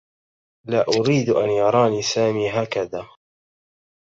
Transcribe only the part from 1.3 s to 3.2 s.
يراني سامي هكذا.